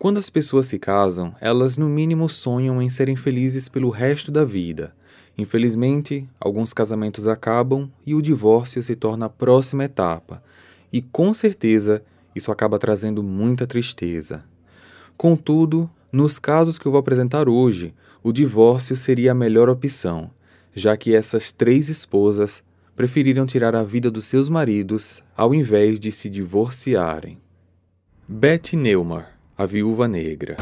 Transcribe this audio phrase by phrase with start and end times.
[0.00, 4.46] Quando as pessoas se casam, elas no mínimo sonham em serem felizes pelo resto da
[4.46, 4.94] vida.
[5.36, 10.42] Infelizmente, alguns casamentos acabam e o divórcio se torna a próxima etapa,
[10.90, 12.02] e com certeza
[12.34, 14.42] isso acaba trazendo muita tristeza.
[15.18, 17.92] Contudo, nos casos que eu vou apresentar hoje,
[18.22, 20.30] o divórcio seria a melhor opção,
[20.74, 22.64] já que essas três esposas
[22.96, 27.36] preferiram tirar a vida dos seus maridos ao invés de se divorciarem.
[28.26, 30.56] Betty Neumar a Viúva Negra.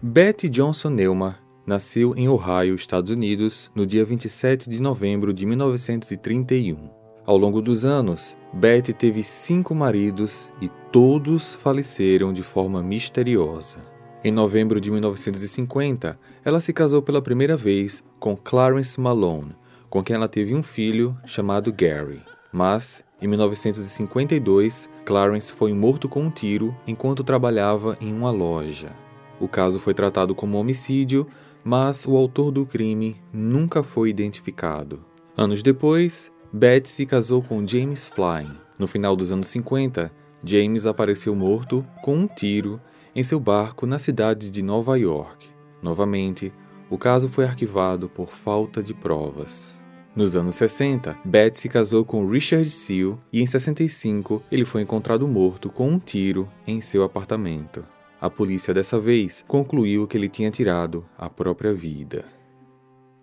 [0.00, 6.88] Betty Johnson Neumar nasceu em Ohio, Estados Unidos, no dia 27 de novembro de 1931.
[7.26, 13.78] Ao longo dos anos, Betty teve cinco maridos e todos faleceram de forma misteriosa.
[14.22, 19.56] Em novembro de 1950, ela se casou pela primeira vez com Clarence Malone,
[19.88, 22.22] com quem ela teve um filho chamado Gary.
[22.52, 28.92] Mas, em 1952, Clarence foi morto com um tiro enquanto trabalhava em uma loja.
[29.38, 31.26] O caso foi tratado como homicídio,
[31.62, 35.04] mas o autor do crime nunca foi identificado.
[35.36, 38.54] Anos depois, Beth se casou com James Flynn.
[38.78, 40.10] No final dos anos 50,
[40.44, 42.80] James apareceu morto com um tiro
[43.14, 45.48] em seu barco na cidade de Nova York.
[45.82, 46.52] Novamente,
[46.88, 49.79] o caso foi arquivado por falta de provas.
[50.14, 55.26] Nos anos 60, Beth se casou com Richard Seal e em 65 ele foi encontrado
[55.28, 57.84] morto com um tiro em seu apartamento.
[58.20, 62.24] A polícia dessa vez concluiu que ele tinha tirado a própria vida.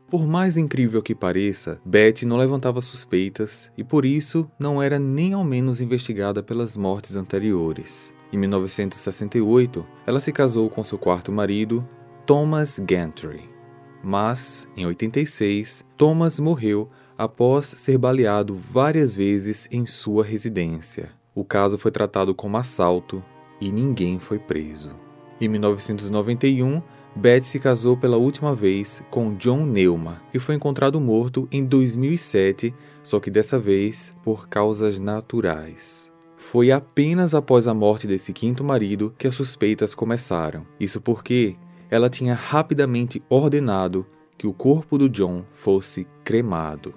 [0.09, 5.33] Por mais incrível que pareça, Beth não levantava suspeitas e por isso não era nem
[5.33, 8.13] ao menos investigada pelas mortes anteriores.
[8.31, 11.87] Em 1968, ela se casou com seu quarto marido,
[12.25, 13.56] Thomas Gantry.
[14.03, 21.09] Mas, em 86, Thomas morreu após ser baleado várias vezes em sua residência.
[21.33, 23.23] O caso foi tratado como assalto
[23.59, 24.95] e ninguém foi preso.
[25.39, 26.81] Em 1991,
[27.15, 32.73] Beth se casou pela última vez com John Neuma, que foi encontrado morto em 2007,
[33.01, 36.11] só que dessa vez por causas naturais.
[36.35, 40.65] Foi apenas após a morte desse quinto marido que as suspeitas começaram.
[40.79, 41.55] Isso porque
[41.89, 44.05] ela tinha rapidamente ordenado
[44.37, 46.93] que o corpo do John fosse cremado.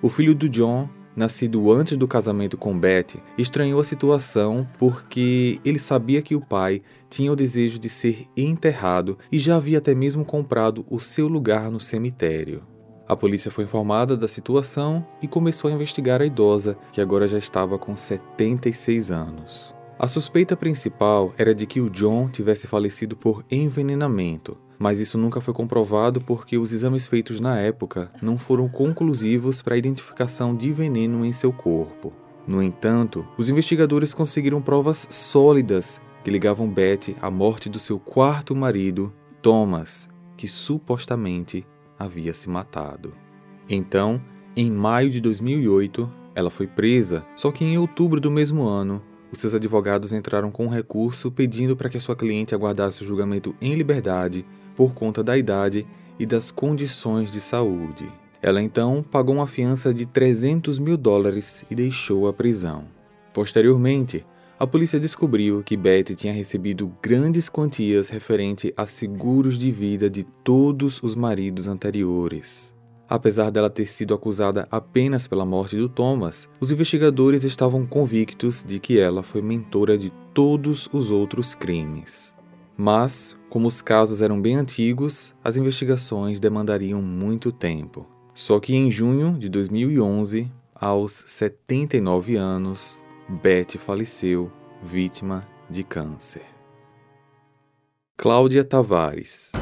[0.00, 5.78] O filho do John, nascido antes do casamento com Betty, estranhou a situação porque ele
[5.78, 10.24] sabia que o pai tinha o desejo de ser enterrado e já havia até mesmo
[10.24, 12.62] comprado o seu lugar no cemitério.
[13.06, 17.38] A polícia foi informada da situação e começou a investigar a idosa, que agora já
[17.38, 19.74] estava com 76 anos.
[19.96, 25.40] A suspeita principal era de que o John tivesse falecido por envenenamento, mas isso nunca
[25.40, 30.72] foi comprovado porque os exames feitos na época não foram conclusivos para a identificação de
[30.72, 32.12] veneno em seu corpo.
[32.46, 38.54] No entanto, os investigadores conseguiram provas sólidas que ligavam Betty à morte do seu quarto
[38.54, 41.64] marido, Thomas, que supostamente
[41.96, 43.14] havia se matado.
[43.68, 44.20] Então,
[44.56, 49.00] em maio de 2008, ela foi presa, só que em outubro do mesmo ano,
[49.34, 53.06] os seus advogados entraram com um recurso pedindo para que a sua cliente aguardasse o
[53.06, 54.46] julgamento em liberdade
[54.76, 55.84] por conta da idade
[56.18, 58.10] e das condições de saúde.
[58.40, 62.84] Ela então pagou uma fiança de 300 mil dólares e deixou a prisão.
[63.32, 64.24] Posteriormente,
[64.58, 70.22] a polícia descobriu que Betty tinha recebido grandes quantias referente a seguros de vida de
[70.44, 72.73] todos os maridos anteriores.
[73.08, 78.78] Apesar dela ter sido acusada apenas pela morte do Thomas, os investigadores estavam convictos de
[78.78, 82.32] que ela foi mentora de todos os outros crimes.
[82.76, 88.06] Mas, como os casos eram bem antigos, as investigações demandariam muito tempo.
[88.34, 94.50] Só que em junho de 2011, aos 79 anos, Betty faleceu,
[94.82, 96.42] vítima de câncer.
[98.16, 99.52] Cláudia Tavares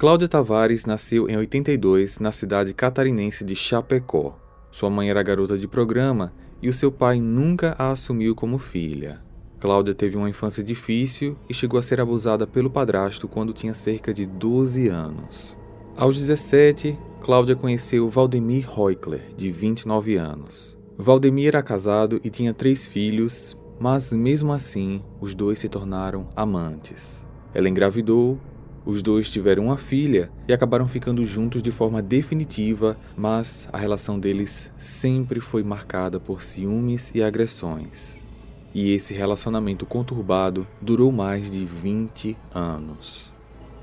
[0.00, 4.34] Cláudia Tavares nasceu em 82 na cidade catarinense de Chapecó.
[4.72, 9.20] Sua mãe era garota de programa e o seu pai nunca a assumiu como filha.
[9.58, 14.10] Cláudia teve uma infância difícil e chegou a ser abusada pelo padrasto quando tinha cerca
[14.14, 15.58] de 12 anos.
[15.94, 20.78] Aos 17, Cláudia conheceu Valdemir Reukler, de 29 anos.
[20.96, 27.22] Valdemir era casado e tinha três filhos, mas mesmo assim, os dois se tornaram amantes.
[27.52, 28.38] Ela engravidou
[28.84, 34.18] os dois tiveram uma filha e acabaram ficando juntos de forma definitiva, mas a relação
[34.18, 38.18] deles sempre foi marcada por ciúmes e agressões.
[38.74, 43.32] E esse relacionamento conturbado durou mais de 20 anos.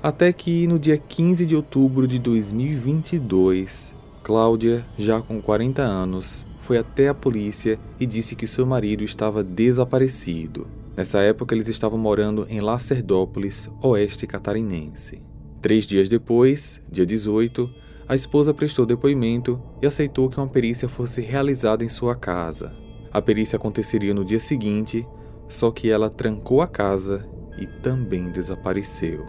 [0.02, 3.92] Até que no dia 15 de outubro de 2022,
[4.22, 9.42] Cláudia, já com 40 anos, foi até a polícia e disse que seu marido estava
[9.42, 10.66] desaparecido.
[10.98, 15.22] Nessa época, eles estavam morando em Lacerdópolis, oeste catarinense.
[15.62, 17.70] Três dias depois, dia 18,
[18.08, 22.74] a esposa prestou depoimento e aceitou que uma perícia fosse realizada em sua casa.
[23.12, 25.06] A perícia aconteceria no dia seguinte,
[25.48, 29.24] só que ela trancou a casa e também desapareceu.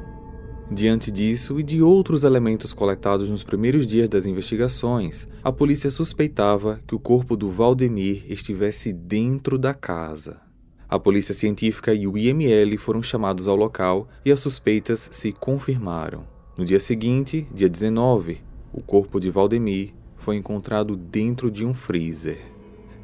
[0.72, 6.80] Diante disso e de outros elementos coletados nos primeiros dias das investigações, a polícia suspeitava
[6.88, 10.49] que o corpo do Valdemir estivesse dentro da casa.
[10.89, 16.24] A polícia científica e o IML foram chamados ao local e as suspeitas se confirmaram.
[16.57, 18.41] No dia seguinte, dia 19,
[18.74, 22.39] o corpo de Valdemir foi encontrado dentro de um freezer.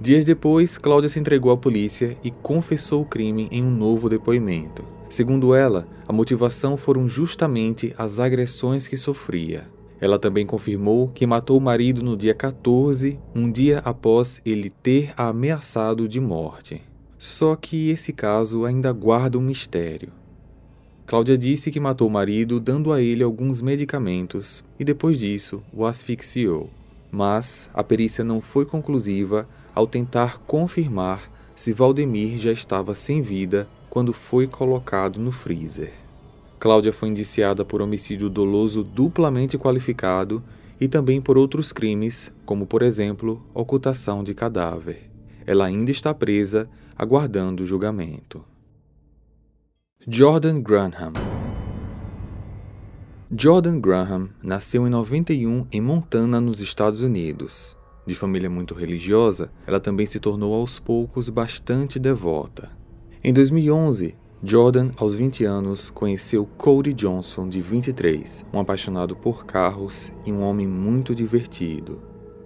[0.01, 4.83] Dias depois, Cláudia se entregou à polícia e confessou o crime em um novo depoimento.
[5.07, 9.69] Segundo ela, a motivação foram justamente as agressões que sofria.
[10.01, 15.13] Ela também confirmou que matou o marido no dia 14, um dia após ele ter
[15.15, 16.81] a ameaçado de morte.
[17.25, 20.11] Só que esse caso ainda guarda um mistério.
[21.07, 25.87] Cláudia disse que matou o marido dando a ele alguns medicamentos e depois disso o
[25.87, 26.69] asfixiou.
[27.11, 33.67] Mas a perícia não foi conclusiva ao tentar confirmar se Valdemir já estava sem vida
[33.89, 35.93] quando foi colocado no freezer.
[36.59, 40.43] Cláudia foi indiciada por homicídio doloso duplamente qualificado
[40.79, 45.09] e também por outros crimes, como por exemplo, ocultação de cadáver.
[45.43, 48.43] Ela ainda está presa, aguardando o julgamento.
[50.07, 51.13] Jordan Graham
[53.37, 57.75] Jordan Graham nasceu em 91 em Montana, nos Estados Unidos.
[58.05, 62.69] De família muito religiosa, ela também se tornou aos poucos bastante devota.
[63.23, 70.13] Em 2011, Jordan, aos 20 anos, conheceu Cody Johnson, de 23, um apaixonado por carros
[70.23, 71.99] e um homem muito divertido.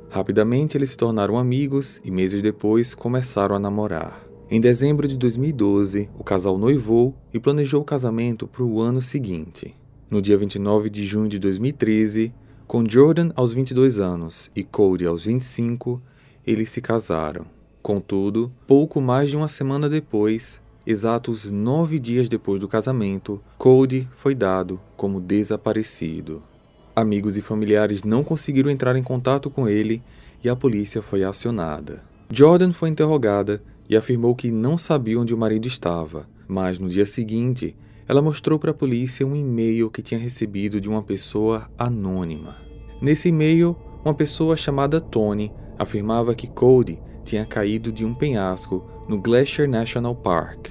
[0.09, 4.28] Rapidamente eles se tornaram amigos e meses depois começaram a namorar.
[4.51, 9.75] Em dezembro de 2012, o casal noivou e planejou o casamento para o ano seguinte.
[10.09, 12.33] No dia 29 de junho de 2013,
[12.65, 16.01] com Jordan aos 22 anos e Cody aos 25,
[16.47, 17.45] eles se casaram.
[17.83, 24.33] Contudo, pouco mais de uma semana depois, exatos nove dias depois do casamento, Cody foi
[24.33, 26.41] dado como desaparecido.
[26.95, 30.01] Amigos e familiares não conseguiram entrar em contato com ele
[30.43, 32.01] e a polícia foi acionada.
[32.31, 37.05] Jordan foi interrogada e afirmou que não sabia onde o marido estava, mas no dia
[37.05, 37.75] seguinte
[38.07, 42.57] ela mostrou para a polícia um e-mail que tinha recebido de uma pessoa anônima.
[43.01, 49.21] Nesse e-mail, uma pessoa chamada Tony afirmava que Cody tinha caído de um penhasco no
[49.21, 50.69] Glacier National Park.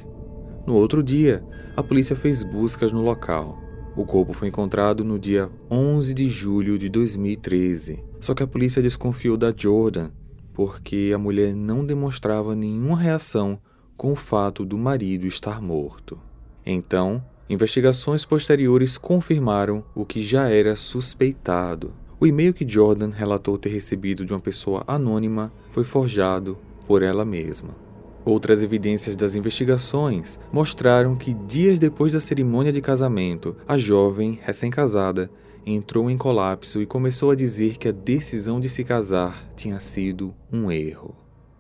[0.67, 1.45] No outro dia,
[1.77, 3.59] a polícia fez buscas no local.
[3.97, 8.03] O corpo foi encontrado no dia 11 de julho de 2013.
[8.21, 10.11] Só que a polícia desconfiou da Jordan
[10.59, 13.61] porque a mulher não demonstrava nenhuma reação
[13.97, 16.19] com o fato do marido estar morto.
[16.67, 21.93] Então, investigações posteriores confirmaram o que já era suspeitado.
[22.19, 26.59] O e-mail que Jordan relatou ter recebido de uma pessoa anônima foi forjado
[26.89, 27.77] por ela mesma.
[28.25, 35.31] Outras evidências das investigações mostraram que dias depois da cerimônia de casamento, a jovem, recém-casada,
[35.67, 40.35] entrou em colapso e começou a dizer que a decisão de se casar tinha sido
[40.53, 41.15] um erro.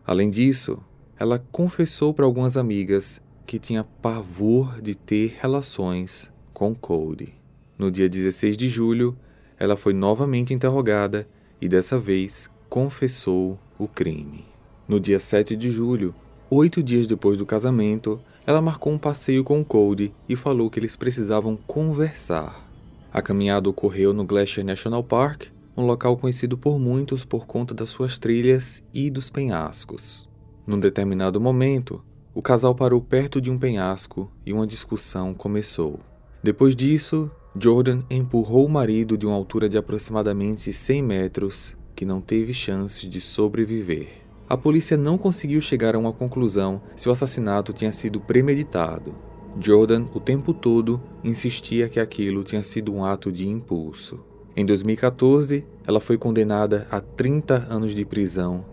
[0.06, 0.78] Além disso,
[1.18, 7.34] ela confessou para algumas amigas que tinha pavor de ter relações com Cody.
[7.78, 9.16] No dia 16 de julho,
[9.58, 11.28] ela foi novamente interrogada
[11.60, 14.44] e dessa vez confessou o crime.
[14.86, 16.14] No dia 7 de julho,
[16.50, 20.96] oito dias depois do casamento, ela marcou um passeio com Cody e falou que eles
[20.96, 22.67] precisavam conversar.
[23.12, 25.46] A caminhada ocorreu no Glacier National Park,
[25.76, 30.28] um local conhecido por muitos por conta das suas trilhas e dos penhascos.
[30.66, 32.02] Num determinado momento,
[32.34, 35.98] o casal parou perto de um penhasco e uma discussão começou.
[36.42, 42.20] Depois disso, Jordan empurrou o marido de uma altura de aproximadamente 100 metros, que não
[42.20, 44.08] teve chances de sobreviver.
[44.48, 49.14] A polícia não conseguiu chegar a uma conclusão se o assassinato tinha sido premeditado,
[49.60, 54.20] Jordan, o tempo todo, insistia que aquilo tinha sido um ato de impulso.
[54.56, 58.64] Em 2014, ela foi condenada a 30 anos de prisão,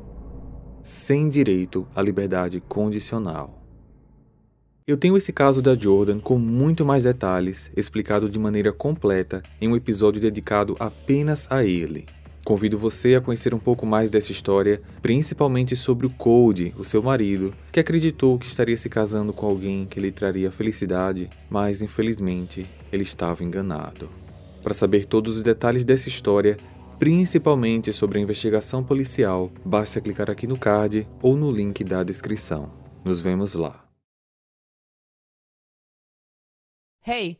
[0.84, 3.62] sem direito à liberdade condicional.
[4.88, 9.68] Eu tenho esse caso da Jordan com muito mais detalhes, explicado de maneira completa em
[9.68, 12.06] um episódio dedicado apenas a ele.
[12.46, 17.02] Convido você a conhecer um pouco mais dessa história, principalmente sobre o Cody, o seu
[17.02, 22.70] marido, que acreditou que estaria se casando com alguém que lhe traria felicidade, mas infelizmente
[22.92, 24.08] ele estava enganado.
[24.62, 26.56] Para saber todos os detalhes dessa história,
[27.00, 32.72] principalmente sobre a investigação policial, basta clicar aqui no card ou no link da descrição.
[33.04, 33.84] Nos vemos lá.
[37.08, 37.40] Hey,